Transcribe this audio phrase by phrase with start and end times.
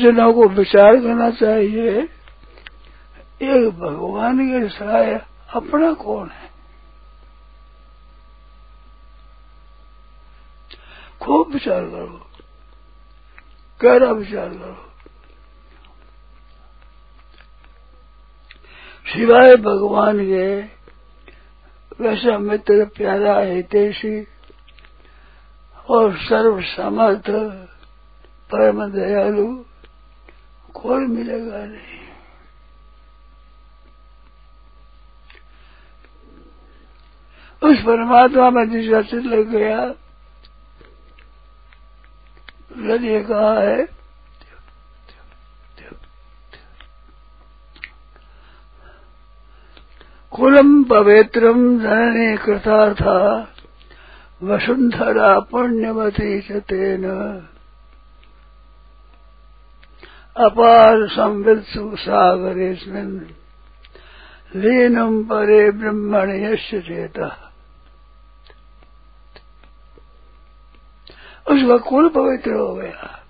[0.00, 2.02] सज्जनों को विचार करना चाहिए।
[3.42, 6.50] एक भगवान के सहाय अपना कौन है?
[11.22, 12.26] खूब विचार करो।
[13.82, 14.92] गहरा विचार करो।
[19.06, 20.60] सिवाय भगवान के
[22.04, 24.26] वैसा मित्र, प्यारा, हितेशी
[25.90, 27.30] और सर्व समर्थ
[28.52, 29.64] परम दयालु
[30.74, 31.98] कोई मिलेगा नहीं।
[37.62, 39.80] उस परमात्मा में जिसका चित लग गया
[43.02, 43.84] ये कहा है,
[50.32, 53.16] कुलम पवित्रम जननी कृतार्था,
[54.42, 57.04] वसुंधरा पुण्यवती चतेन
[60.40, 63.20] अपार संविद सुसागरेस्मिन्
[64.56, 67.52] लीनम परे ब्रह्मण यश चेता।
[71.48, 73.24] उसका कुल पवित्र हो गया।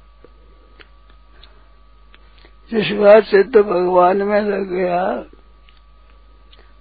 [2.72, 5.16] जिस बात से तो भगवान में लग गया,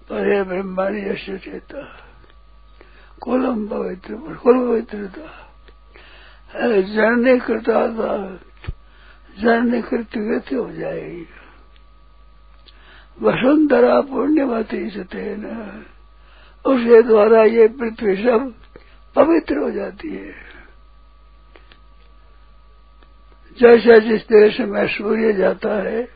[0.10, 1.98] परे ब्रह्मांड यश चेता।
[3.22, 5.46] कुलम पवित्र, कुल पवित्रता।
[6.82, 8.40] जड़ने करता था।
[9.38, 11.28] जड़ने कृतगति हो जाएगी।
[13.22, 15.46] वसुंधरा पुण्यवती सतेन।
[16.66, 18.54] उसके द्वारा ये पृथ्वी सब
[19.16, 20.50] पवित्र हो जाती है।
[23.62, 26.10] जैसा जिस देश में सूर्य जाता है,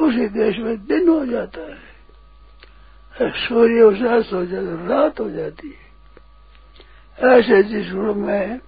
[0.00, 1.90] उसी देश में दिन हो जाता है।
[3.22, 5.90] सूर्य उषास हो जाता रात हो जाती है।
[7.30, 8.60] ऐसे जिस रूप में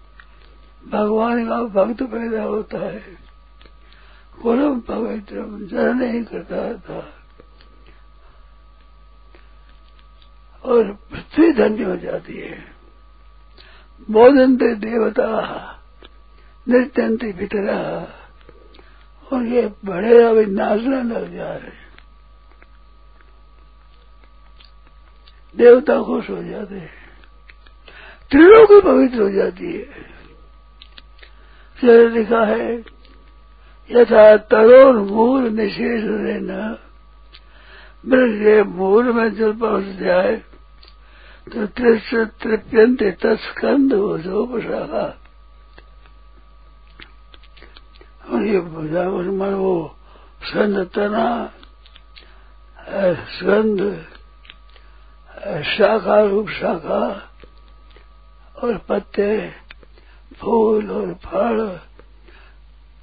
[0.89, 3.22] भगवान का भक्त पैदा होता है
[4.43, 7.19] कुलम पवित्र जर नहीं करता था
[10.65, 12.59] और पृथ्वी धन्य हो जाती है।
[14.11, 15.29] बोधनते देवता
[16.69, 17.79] नृत्यंती पितरा,
[19.33, 21.81] और ये बड़े अभी नाचने लग जा रहे
[25.57, 26.91] देवता खुश हो जाते हैं।
[28.31, 30.13] त्रिलोकी पवित्र हो जाती है।
[32.09, 32.83] लिखा है
[33.91, 36.61] यथा तरोर मूल निशेष रहना
[38.07, 40.37] मृग मूल में जल पहुँच जाए
[41.47, 41.67] तो
[42.43, 45.07] तृप्यंत तस्कंद हो जो शाखा
[48.31, 49.75] और ये मन वो
[50.47, 51.27] स्कंद तना
[53.31, 53.81] स्कंद
[55.67, 57.03] शाखा रूप शाखा
[58.57, 59.51] और पत्ते,
[60.41, 61.59] फूल और फल।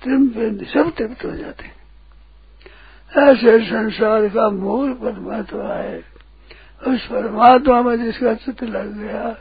[0.04, 1.80] तृप्त सब तृप्त हो जाते
[3.10, 6.04] ऐसे संसार का मूल परमात्मा है।
[6.88, 9.38] उस परमात्मा में जिसका चित्त लग गया,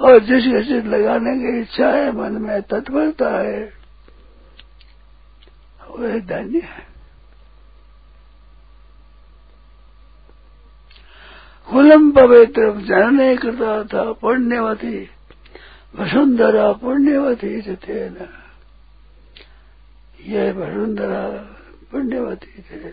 [0.00, 3.72] और जिसका चित्त लगाने की इच्छा है, मन में तत्परता है,
[5.90, 6.86] वह धन्य है।
[11.70, 15.10] कुलम पवित्र जनने कृता था पुण्यवती,
[15.98, 18.28] वसुंधरा पुण्यवती थे न
[20.24, 21.22] ये वसुंधरा
[21.90, 22.90] पुण्यवती थे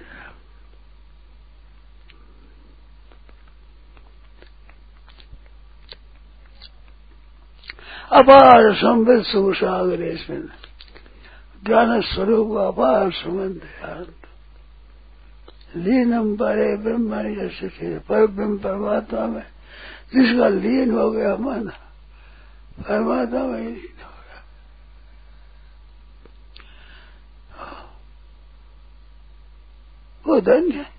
[8.11, 10.47] अपार संवित सुसागर इसमें।
[11.65, 13.61] ज्ञान स्वरूप अपार सुगंध
[15.75, 19.45] लीनम परे ब्रह्म जैसे पर ब्रह्म परमात्मा में
[20.13, 21.69] जिसका लीन हो गया मन,
[22.79, 24.39] परमात्मा में ही लीन हो गया
[30.31, 30.89] वो धन्य है।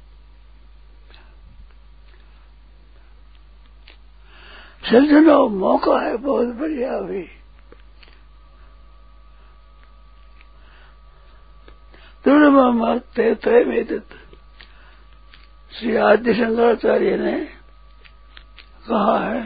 [4.83, 7.23] सज्जनों मौका है बहुत बढ़िया अभी।
[12.25, 12.57] दुर्म
[13.37, 13.65] तय
[15.73, 17.33] श्री आदि शंकराचार्य ने
[18.89, 19.43] कहा है,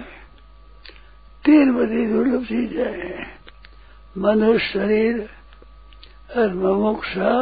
[1.44, 3.40] तीन बड़ी दुर्लभ चीज़ें हैं
[4.18, 5.20] मनुष्य शरीर
[6.36, 7.32] और ममुक्षा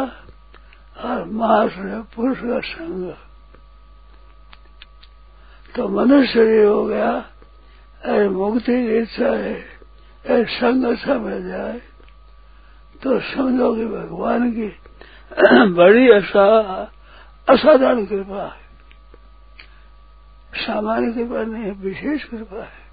[1.04, 1.72] और मास
[2.16, 3.14] पुरुष का संग।
[5.76, 7.10] तो मनुष्य शरीर हो गया,
[8.04, 9.54] अरे मुक्ति की इच्छा है,
[10.26, 10.84] अरे संग
[11.20, 11.82] मिल जाए।
[13.02, 14.76] तो समझो कि भगवान की
[15.72, 16.58] बड़ी असा
[17.48, 18.64] असाधारण कृपा है।
[20.66, 22.84] सामान्य कृपा नहीं है विशेष कृपा है।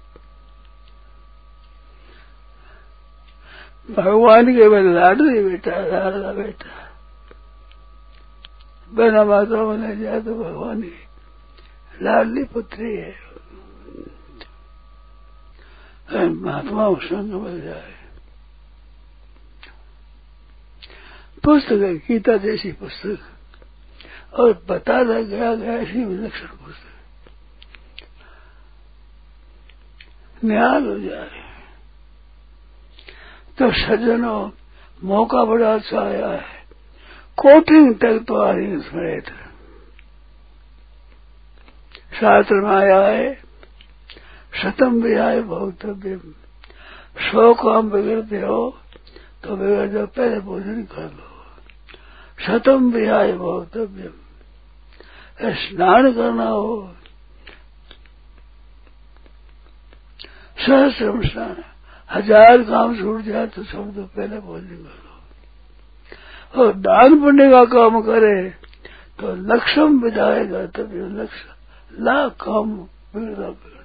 [3.90, 6.91] भगवान के बल लाडली बेटा, लाडला बेटा।
[8.92, 11.06] बिना माता बने जाए तो भगवान की
[12.02, 13.32] लाडली पुत्री है।
[16.28, 17.94] महात्मा संग मिल जाए।
[21.44, 23.18] पुस्तक है गीता जैसी पुस्तक।
[24.34, 26.92] और बताया गया गया ऐसी विलक्षण पुस्तक।
[30.44, 31.30] न्याल हो जाए।
[33.58, 34.50] तो सज्जनों,
[35.04, 36.61] मौका बड़ा अच्छा आया है।
[37.44, 39.26] आ रही स्मृत
[42.12, 43.28] शास्त्र में आया है,
[44.52, 46.16] शतम भी आए भोक्तव्य
[47.22, 48.60] सौ काम बिगड़ते हो
[49.44, 51.28] तो बिगड़ जाओ, पहले भोजन कर लो।
[52.38, 54.12] शतम भी आए भोक्तव्य
[55.58, 56.94] स्नान करना हो
[60.58, 61.56] सहस्रम स्नान,
[62.10, 65.01] हज़ार काम छूट जाए तो सब तो पहले भोजन करो।
[66.56, 68.50] और दान पुण्य का काम करे
[69.20, 73.80] तो लक्ष्यम विधाएगा तभी लक्ष्य लाख काम बिगड़ा बिगड़ा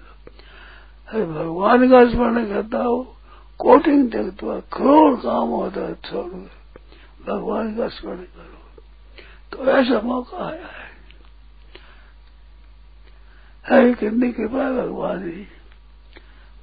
[1.07, 3.17] अरे भगवान का स्मरण करता हो,
[3.59, 6.31] कोटिंग देखता करोड़ काम होता है छोड़
[7.27, 8.81] भगवान का स्मरण करो।
[9.51, 10.85] तो ऐसा मौका आया है।
[13.65, 15.47] है कितनी कृपा है भगवान की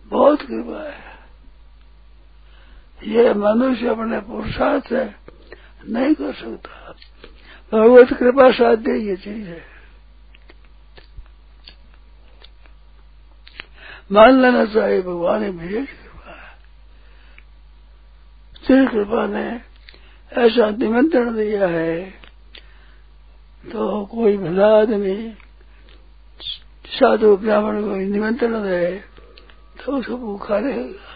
[0.07, 1.15] बहुत कृपा है।
[3.07, 5.24] ये मनुष्य अपने पुरुषार्थ से
[5.89, 6.93] नहीं कर सकता।
[7.73, 9.63] भगवत कृपा साध्य ये चीज़ है।
[14.13, 16.35] मान लेना चाहिए भगवान विशेष कृपा
[18.67, 19.47] श्री कृपा ने
[20.33, 22.11] ऐसा निमंत्रण दिया है
[23.65, 25.17] तो कोई भला आदमी
[26.91, 28.97] साधु ब्राह्मण को निमंत्रण दे
[29.85, 31.13] तो उसको भूखा रहेगा।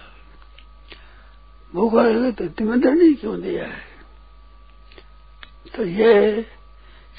[1.72, 3.87] भूखा रहेगा तो निमंत्रण ही क्यों दिया है?
[5.76, 6.42] तो ये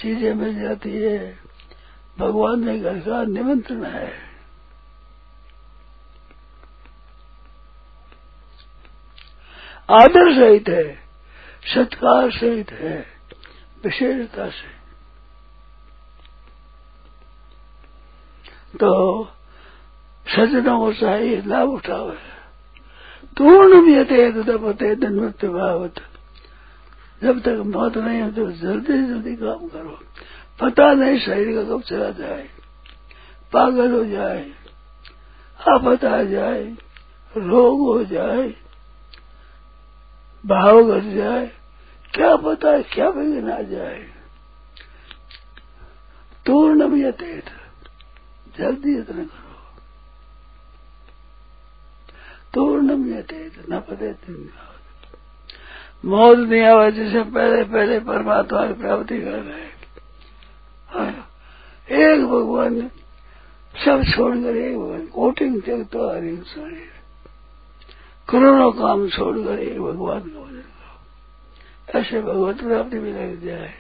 [0.01, 1.39] चीज़ें मिल जाती है।
[2.19, 4.29] भगवान ने घर का निमंत्रण है।
[9.89, 10.95] आदर सहित है,
[11.65, 13.05] सत्कार सहित है,
[13.83, 14.79] विशेषता से।
[18.77, 19.25] तो
[20.27, 22.29] सज्जनों को चाहिए, लाभ उठावे
[23.37, 26.08] पूर्ण भी अतः तपते धनवत भावत।
[27.21, 29.99] जब तक मौत नहीं हो तो जल्दी से जल्दी काम करो।
[30.59, 32.49] पता नहीं शरीर का कब चला जाए,
[33.53, 34.51] पागल हो जाए,
[35.59, 36.63] आपत आ जाए,
[37.33, 38.47] रोग हो जाए,
[40.43, 41.45] भाव घट जाए,
[42.13, 43.99] क्या पता है, क्या बिगन आ जाए।
[46.45, 47.39] पूर्ण भी अतः
[48.57, 49.47] जल्दी इतना करो।
[52.53, 54.13] पूर्णम यते न पदे
[56.03, 59.67] मौत नहीं आवा जिसे पहले पहले परमात्मा की प्राप्ति कर रहे
[62.03, 62.87] एक भगवान ने
[63.85, 66.91] सब छोड़कर एक भगवान, कोटिंग तक तो हरि शरीर
[68.29, 73.73] करोड़ों काम छोड़कर एक भगवान का ऐसे भगवत प्राप्ति भी लग जाए।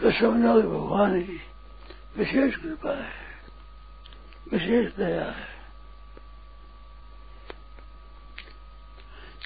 [0.00, 1.40] तो समझो भगवान की
[2.18, 3.12] विशेष कृपा है,
[4.52, 5.57] विशेष दया है।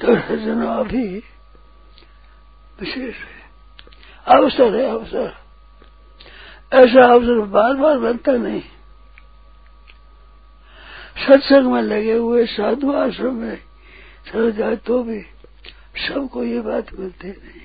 [0.05, 1.07] अभी
[2.81, 3.41] विशेष है।
[4.27, 5.35] अवसर है अवसर।
[6.73, 8.63] ऐसा अवसर बार बार बनता नहीं।
[11.27, 13.57] सत्संग में लगे हुए साधु आश्रम में
[14.33, 15.21] चल जाए तो भी
[15.99, 17.61] सबको ये बात मिलती नहीं।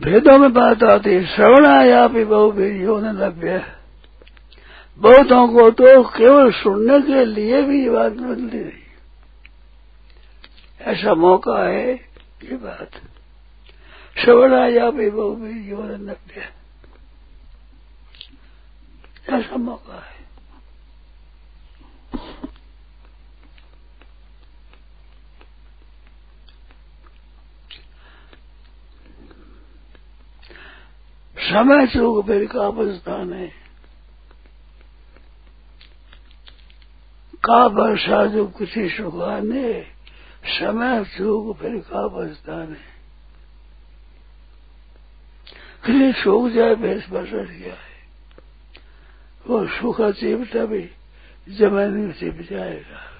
[0.00, 3.64] भेदों में बात आती है श्रवणाया भी बहु भेदियों ने लभ्य
[4.98, 8.83] बहुतों को तो केवल सुनने के लिए भी ये बात मिलती नहीं।
[10.84, 11.92] ऐसा मौका है
[12.44, 12.90] ये बात।
[14.18, 16.52] श्रवणाया भी बहु भेदियों ने लभ्य
[19.28, 20.24] ऐसा मौका है।
[31.38, 33.48] समय चूक फिर का स्थान है।
[37.44, 39.93] का वर्षा जो कुछ सुखाने
[40.46, 42.94] समय चूक फिर का स्थान है।
[45.84, 47.94] फिर सूख जाए फिर वर्षा गया है।
[49.46, 50.90] वो सूखा चिपटा भी
[51.48, 53.10] ज़मीन में चिप जाएगा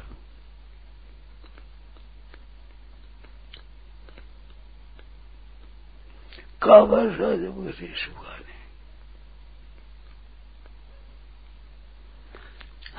[6.63, 8.37] का वर्षा जब किसी सुखा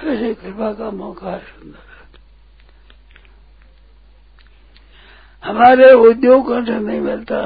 [0.02, 1.95] नहीं ऐसे कृपा का मौका है, सुंदर।
[5.46, 7.42] हमारे उद्योग से नहीं मिलता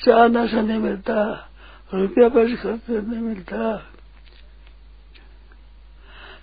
[0.00, 1.14] चांदा से नहीं मिलता,
[1.92, 3.76] रुपया पैसे खर्च नहीं मिलता।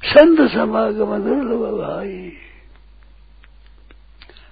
[0.03, 2.17] संत समागम दुर्लभ भाई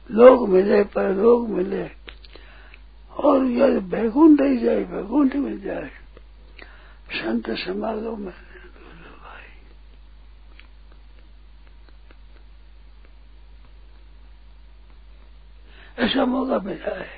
[0.10, 1.84] लोग मिले पर लोग मिले,
[3.14, 5.90] और यदि बैकुंठ ही जाए बैकुंठ मिल जाए,
[7.14, 9.52] संत समागम में भाई
[15.98, 17.12] ऐसा मौका मिला है।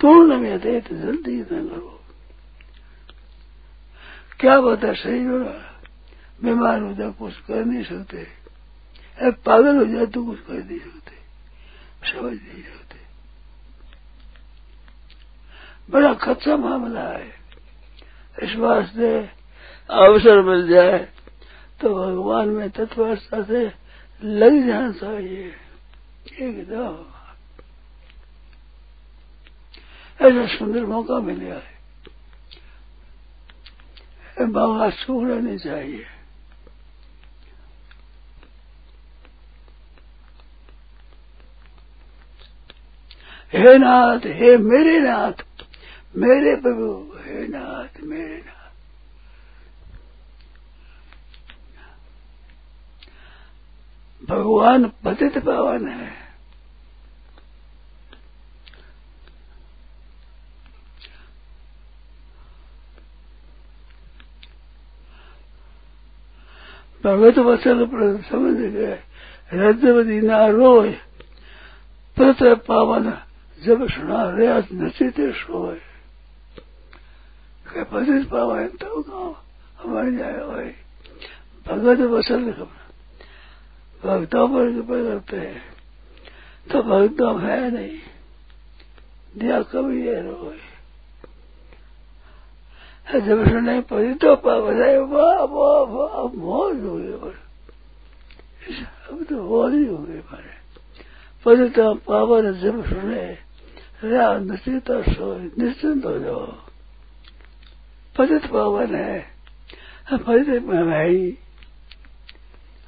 [0.00, 1.96] तोड़ने में दे तो जल्दी न करो
[4.40, 5.38] क्या बता सही हो
[6.40, 8.26] बीमार हो जाए कुछ कर नहीं सकते।
[9.44, 11.18] पागल हो जाए तो कुछ कर नहीं सकते।
[12.02, 12.98] समझ नहीं सकते
[15.88, 17.28] बड़ा कच्चा मामला है।
[18.36, 19.10] इस वास्ते
[19.90, 20.98] अवसर मिल जाए
[21.80, 23.64] तो भगवान में तत्परता से
[24.22, 25.54] लग जाना चाहिए।
[26.40, 26.94] एकदम
[30.20, 31.80] ऐसा सुंदर मौका मिल है।
[34.40, 36.06] बाबा, छोड़ना नहीं चाहिए।
[43.52, 45.42] हे नाथ, हे मेरे नाथ,
[46.16, 48.70] मेरे प्रभु, हे नाथ, मेरे नाथ।
[54.24, 56.29] भगवान पतित पावन है।
[67.04, 67.78] भगवत वचन
[68.30, 68.98] समझ गए।
[69.52, 70.90] रजवती ना रोय
[72.16, 73.12] पत्र पावन
[73.58, 75.78] जब सुना रहा नचित सोए
[77.84, 79.36] पतित पावन तो गाँव
[79.78, 80.70] हमारे जाए भाई
[81.66, 82.50] भगवत वचन
[84.02, 85.62] भक्तों पर कृपा करते हैं।
[86.70, 87.98] तो भक्तों है नहीं।
[89.34, 90.69] दिया कभी है रोए
[93.12, 95.44] सुने पड़ी तो पावन है। वाह
[96.36, 96.98] मौज हो
[99.10, 100.58] अब तो मौज ही हो हमारे
[101.46, 103.24] पतित पावन जब सुने
[104.04, 104.90] रा निश्चित
[105.58, 106.46] निश्चिंत हो जाओ
[108.16, 109.18] पतित पावन है
[110.12, 111.38] पतित में भाई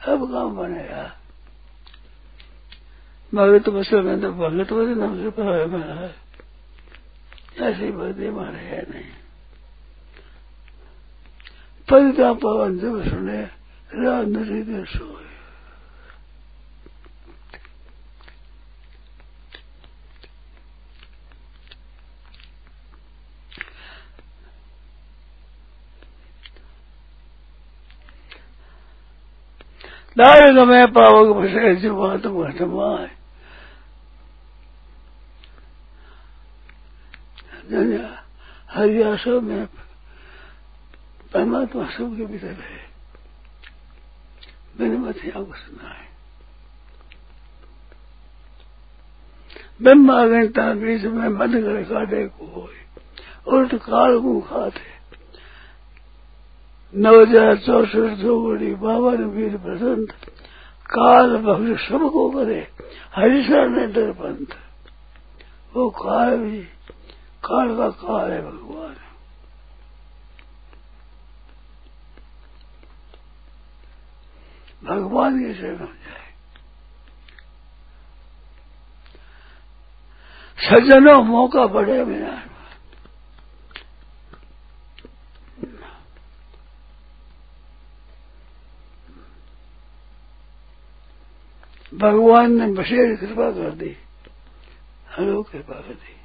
[0.08, 1.04] अब काम बनेगा
[3.34, 6.14] भगत बसल में तो भगत वचन नाम से में
[7.68, 9.21] ऐसी भक्ति मारे नहीं
[11.92, 13.40] पतिता पवन जब सुने
[13.92, 15.22] रात नदी सोए
[30.16, 33.10] दार गमे पावक भसे जुमा तो घटमाए
[38.70, 39.66] हरियासो में
[41.34, 42.80] परमात्मा सबके भीतर है
[44.80, 46.10] मैंने मत यहाँ को सुना है।
[49.82, 52.68] ब्रह्मा घंटा बीच में मन कर काटे को हो
[53.48, 54.90] उल्ट काल को खाते।
[56.94, 60.10] नौ हज़ार चौसठ जोगड़ी बावन वीर बसंत,
[60.86, 62.60] काल भक्त सबको करे,
[63.14, 64.10] हरिशर ने डर
[65.72, 66.60] वो काल भी,
[67.44, 68.94] काल का काल है भगवान।
[74.84, 76.22] भगवान की शरण जाए।
[80.58, 82.42] सज्जनों मौका पड़े मेरा।
[91.94, 93.96] भगवान ने बशेर कृपा कर दी
[95.18, 96.16] हलो कृपा कर दी।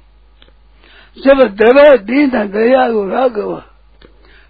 [1.20, 3.60] जब दवे दीन दयालु राघव,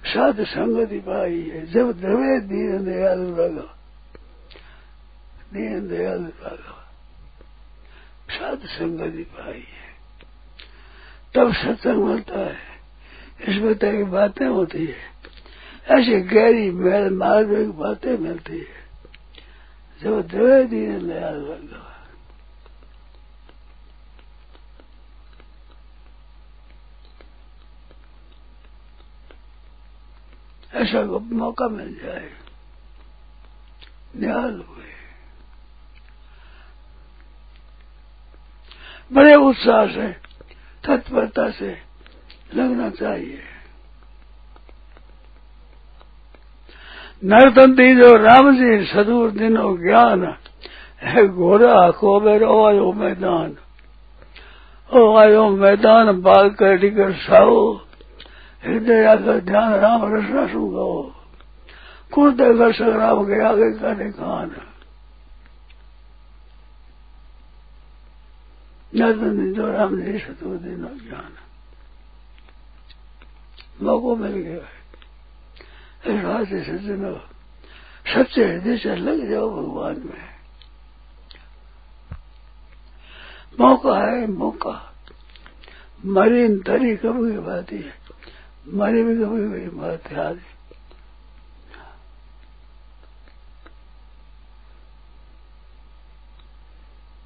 [0.05, 3.78] साध संगति पाई है। जब दवे दीन दयालु राघव
[5.53, 6.85] दीन दयालु राघव
[8.31, 9.89] साध संगति पाई है।
[11.35, 12.57] तब सत्संग मिलता है।
[13.49, 14.97] इसमें तरह की बातें होती है।
[15.91, 18.89] ऐसी गहरी मेल मार्ग की बातें मिलती है।
[20.03, 21.89] जब दवे दीन दयाल राघव
[30.75, 32.31] ऐसा मौका मिल जाए।
[34.17, 34.98] निहाल हुए।
[39.11, 40.09] बड़े उत्साह से,
[40.85, 41.77] तत्परता से
[42.55, 43.41] लगना चाहिए।
[47.25, 50.37] नरतंती जो राम जी सदूर दिनो ज्ञान
[51.03, 51.27] है
[51.93, 53.57] खोबर ओ आयो मैदान।
[54.91, 57.75] ओ आयो मैदान, बाल कर डिगर साओ,
[58.65, 61.15] हृदय आकर ध्यान राम रसना सु गो
[62.13, 64.51] कुण देगा संग्राम के आगे करने खान
[68.99, 71.33] जो राम जी सदूर दिनो ज्ञान
[73.83, 74.79] मौको मिल गया
[76.23, 77.19] राज सज्जनो
[78.15, 80.39] सच्चे हृदय से लग जाओ भगवान में।
[83.61, 84.95] मौका है, मौका।
[86.07, 87.95] मरी तरी कभी की बात है
[88.69, 90.35] मरी भी कभी कभी बात है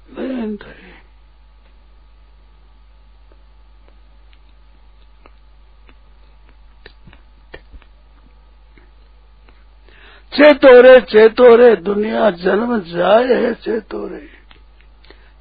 [0.09, 0.82] मरी तरी।
[10.33, 14.29] चेतोरे चेतोरे, दुनिया जन्म जाए है चेतोरे।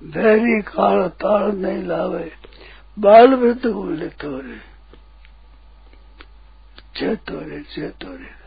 [0.02, 2.32] भैरी काल ताल नहीं लावे,
[2.98, 4.60] बाल वृद्ध बोले तोरे।
[6.96, 8.42] चेतोरे चेतोरे।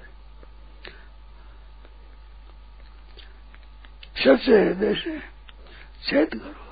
[4.23, 5.19] सच्चे हृदय से
[6.09, 6.65] चेत करो।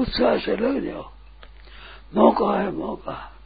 [0.00, 1.12] उत्साह से लग जाओ।
[2.14, 3.37] मौका है, मौका।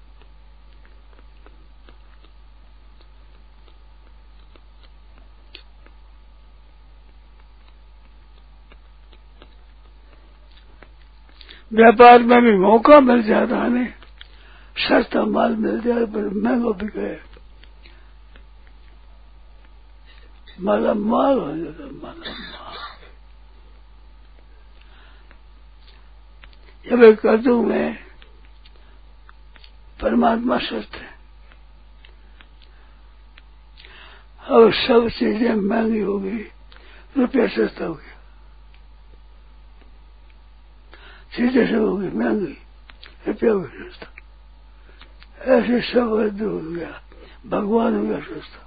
[11.72, 13.84] व्यापार में भी मौका मिल जाता है
[14.76, 17.18] सस्ता माल मिल जाए, पर महँगा गए
[20.60, 22.76] माला माल हो जाता माला माल।
[26.86, 27.96] जब कद्दू में
[30.00, 31.10] परमात्मा सस्त है,
[34.42, 36.38] और सब चीज़ें महँगी होगी
[37.18, 38.10] रुपया सस्ता हो गया
[41.32, 42.56] चीज़ें सब हो गई महँगी
[43.26, 44.08] रुपया भी सस्ता
[45.56, 46.90] ऐसे सब रद्द हो गया
[47.46, 48.60] भगवान हो गया सस्ता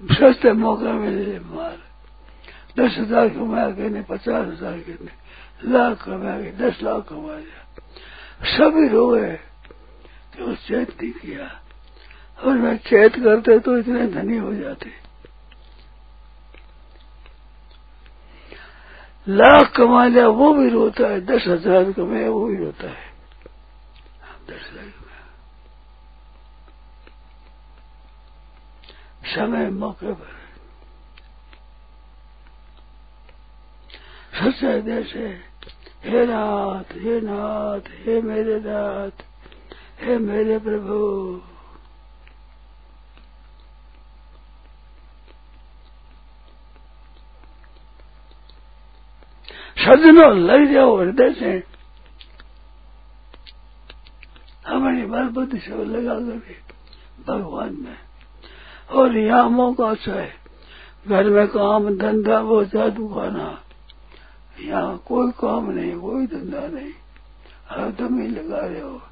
[0.00, 1.78] सस्ते मौका मिले माल
[2.78, 4.94] दस हज़ार कमाया के नहीं पचास हज़ार के
[5.70, 7.60] लाख कमाया के दस लाख कमा लिया
[8.56, 9.32] सभी रोए
[10.32, 11.48] कि वो चेत नहीं किया
[12.38, 14.92] और मैं चेत करते तो इतने धनी हो जाते।
[19.26, 23.06] लाख कमा लिया वो भी रोता है, दस हज़ार कमाया वो भी रोता है।
[24.48, 24.96] दस हज़ार
[29.28, 30.36] समय मौके पर।
[34.34, 35.26] सच्चा हृदय से
[36.04, 39.22] हे नाथ हे नाथ, हे मेरे नाथ,
[40.00, 40.98] हे मेरे प्रभु।
[49.88, 51.62] सजनो लग जाओ हृदय से।
[54.66, 56.54] हमारी बल बुद्धि से लगा करके
[57.32, 57.96] भगवान में।
[58.90, 60.34] और यहाँ मौका है
[61.08, 63.62] घर में काम, धंधा, वो जादू खाना।
[64.60, 66.92] यहाँ कोई काम नहीं, कोई धंधा नहीं।
[67.68, 69.02] हरदम ही लगा रहे हो।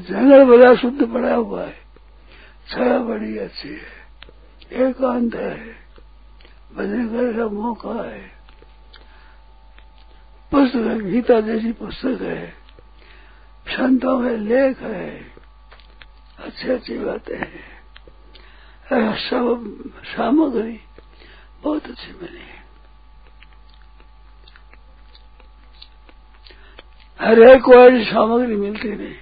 [0.00, 1.74] जंगल बड़ा शुद्ध पड़ा हुआ है।
[2.68, 4.02] छाया बड़ी अच्छी है।
[4.72, 5.81] एकांत है।
[6.76, 8.20] भजन का मौका है।
[10.52, 12.54] पुस्तक गीता जैसी पुस्तक है।
[13.68, 15.32] संतों में लेख है।
[16.38, 17.72] अच्छी अच्छी बातें हैं।
[19.18, 20.80] सब सामग्री
[21.62, 22.40] बहुत अच्छी मिली
[27.20, 29.14] हर एक को ऐसी सामग्री मिलती नहीं।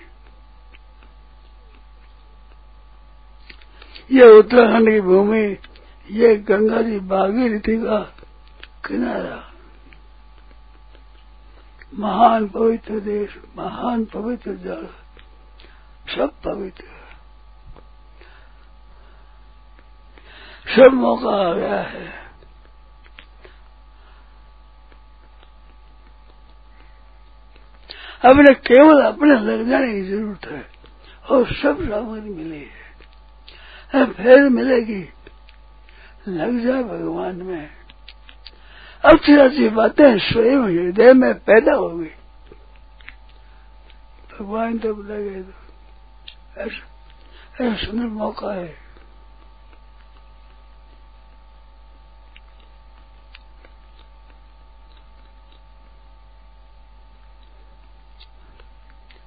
[4.12, 5.56] ये उत्तराखंड की भूमि
[6.10, 7.98] ये गंगा जी भागीरथी का
[8.86, 9.42] किनारा।
[11.94, 14.88] महान पवित्र देश, महान पवित्र जल,
[16.14, 16.84] सब पवित्र।
[20.68, 22.08] सब मौका आ गया है।
[28.24, 30.66] अपने केवल अपने लग जाने की ज़रूरत है
[31.30, 35.02] और सब सामग्री मिली है। फिर मिलेगी
[36.28, 37.70] लग जाए भगवान में।
[39.04, 42.10] अच्छी अच्छी बातें स्वयं हृदय में पैदा होगी
[44.30, 48.78] भगवान तब लगे तो ऐसा सुंदर मौका है।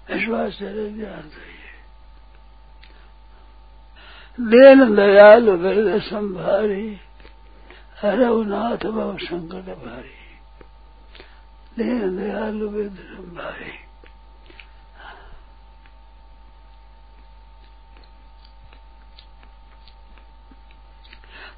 [0.09, 1.52] विश्वास चले जाते
[4.39, 6.99] देन दयाल वृद संभारी
[8.05, 10.15] रघुनाथ भव संकट भारी
[11.77, 13.71] देन दयाल वृद संभारी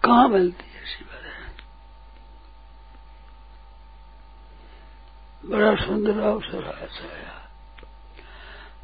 [0.06, 1.22] कहाँ मिलती है ऐसी बात?
[5.46, 7.34] बड़ा सुंदर अवसर आया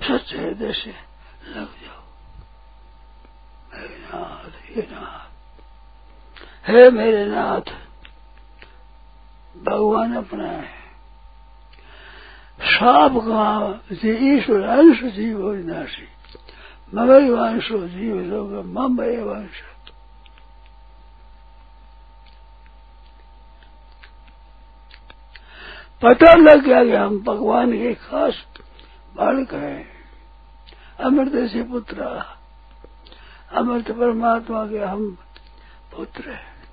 [0.08, 0.92] सच्चे हृदय से
[1.48, 2.01] लग जाओ।
[3.74, 5.30] मेरे नाथ हे नाथ
[6.68, 7.72] हे मेरे नाथ,
[9.64, 10.82] भगवान अपना है।
[12.62, 16.08] साप कहा ईश्वर अंश जीव विनाशी
[17.30, 19.62] वंशो जीव लोग मम वंश।
[26.02, 28.46] पता लग गया कि हम भगवान के खास
[29.16, 29.88] बालक हैं।
[31.00, 32.06] अमृत से पुत्र।
[33.54, 35.18] अमृत परमात्मा के हम
[35.96, 36.64] पुत्र हैं।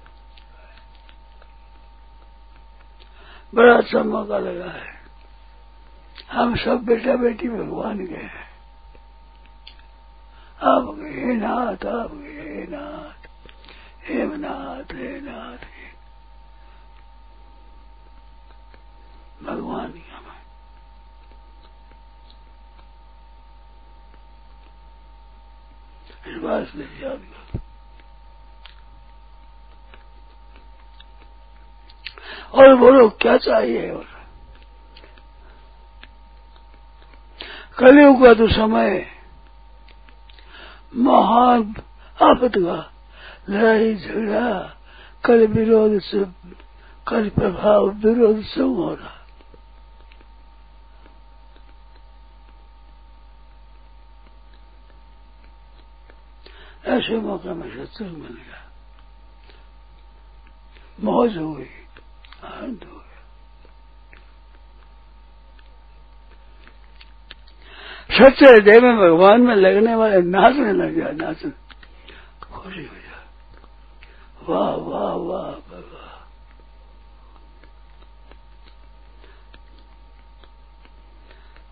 [3.54, 4.98] बड़ा अच्छा मौका लगा है।
[6.32, 8.48] हम सब बेटा बेटी भगवान के हैं।
[10.62, 13.18] आप हे नाथ, आप हे नाथ।
[14.02, 15.64] हेमनाथ हे नाथ
[19.42, 20.07] भगवान की
[26.26, 26.68] बात
[27.02, 27.38] याद कर
[32.52, 33.90] और बोलो क्या चाहिए?
[33.90, 34.06] और
[37.78, 39.06] कलयुग का तो समय।
[40.96, 41.74] महान
[42.22, 42.92] आपत का
[43.50, 44.76] लड़ाई, झगड़ा,
[45.24, 46.24] कल विरोध से,
[47.08, 49.17] कल प्रभाव, विरोध सब हो रहा।
[56.88, 58.62] ऐसे मौके में सत्संग मिल गया
[61.00, 61.66] मौज हो गई
[62.44, 63.22] आनंद हो गया
[68.18, 71.50] सच्चे हृदय में भगवान में लगने वाले नाचने लग गया नाचने
[72.42, 73.18] खुशी हो जा
[74.48, 76.06] वाह वाह वाह भगवान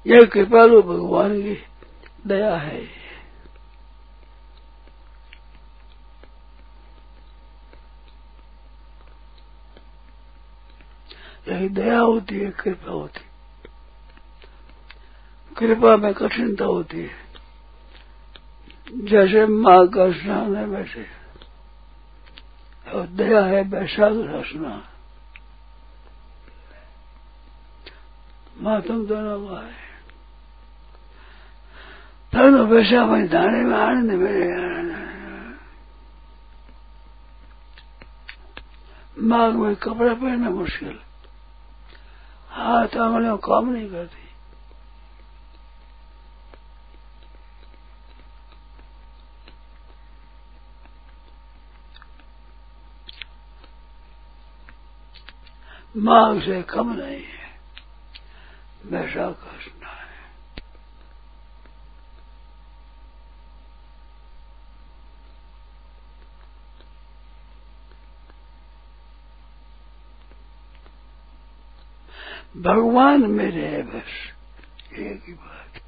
[0.07, 1.57] यह कृपालु भगवान की
[2.27, 2.96] दया है
[11.49, 13.21] यही दया होती है, कृपा होती
[15.57, 17.27] कृपा में कठिनता होती है।
[19.05, 21.07] जैसे माँ का स्नान है वैसे।
[22.91, 24.83] और दया है वैशाख का स्नान।
[28.61, 29.87] माँ तुम दोनों माँ है।
[32.35, 34.67] दोनों वैसा वही दाने में आनंद मेरे
[39.19, 41.01] माघ में कपड़ा पहनना मुश्किल।
[42.57, 44.25] हाथ आंगलियों काम नहीं करती।
[55.97, 57.47] मांग से कम नहीं है।
[58.87, 60.07] वैसा कसना है
[72.57, 75.81] भगवान मेरे है बस एक ही बात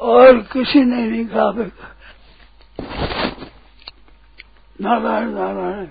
[0.00, 1.50] और किसी ने नहीं कहा
[4.80, 5.86] नारायण नारायण।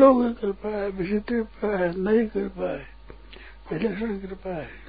[0.00, 2.88] लोग कृपा है विचित्र कृपा है, नई कृपा है
[3.72, 4.83] विलक्षण कृपा है।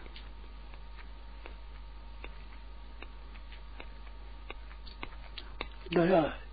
[5.85, 6.43] दया है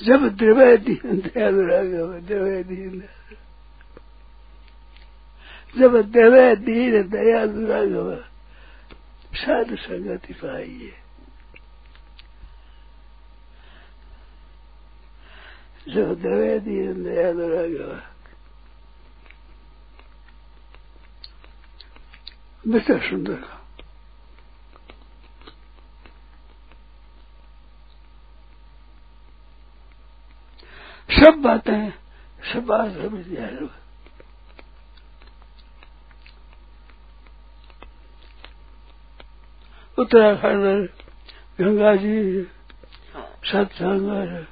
[0.00, 1.62] जब द्रव्य दीन दयालु
[2.22, 3.02] द्रव्य दीन
[5.74, 8.14] जब द्रव्य दीन दयालु राघव
[9.34, 10.94] साधु संगति पाइए
[15.88, 18.00] जो द्रव्य दीन दयालु राघव
[22.64, 23.57] मिस्टर सुंदर का
[31.18, 31.90] सब बातें
[32.52, 33.68] सब बात समझ विद्यालय
[39.98, 40.86] उत्तराखंड में
[41.60, 42.42] गंगा जी
[43.52, 44.44] सत्संग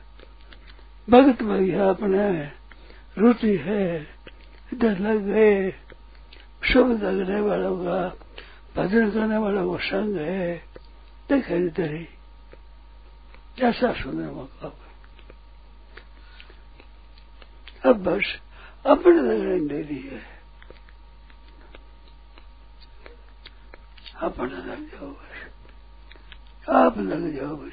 [1.11, 2.53] भगत भैया अपने
[3.19, 4.03] रुचि है,
[4.73, 5.71] इधर लग गए
[6.73, 8.17] शुभ लगने वालों का,
[8.77, 10.57] भजन करने वालों का संग है।
[11.29, 12.05] देखे इधर ही।
[13.59, 14.86] कैसा सुनने मौका
[17.85, 18.41] अब बस
[18.87, 20.37] अपने लगने दे दी है।
[24.21, 25.51] अपने लग जाओ बस।
[26.69, 27.73] आप लग जाओ बस।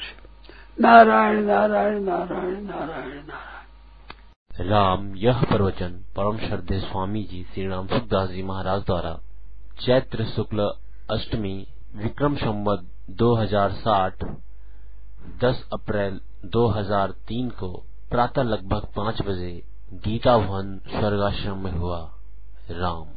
[0.79, 8.29] नारायण नारायण नारायण नारायण नारायण। राम, यह प्रवचन परम श्रद्धे स्वामी जी श्री राम सुखदास
[8.29, 9.19] जी महाराज द्वारा
[9.81, 10.73] चैत्र शुक्ल
[11.11, 14.27] अष्टमी विक्रम संवत 2060
[15.43, 22.12] 10 अप्रैल 2003 को प्रातः लगभग पाँच बजे गीता भवन स्वर्गाश्रम में हुआ
[22.71, 23.12] राम।